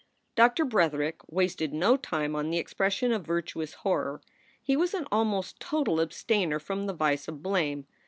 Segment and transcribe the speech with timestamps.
[0.33, 4.19] Doctor Bretherick wasted no time on the expression of virtuous horror.
[4.59, 7.85] He was an almost total abstainer from the vice of blame.